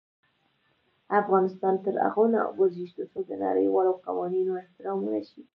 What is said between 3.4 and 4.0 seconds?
نړیوالو